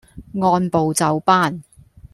[0.41, 1.61] 按部就班